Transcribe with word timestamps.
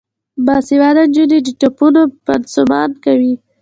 باسواده 0.45 1.03
نجونې 1.07 1.39
د 1.43 1.47
ټپونو 1.59 2.01
پانسمان 2.25 2.89
کوي. 3.03 3.33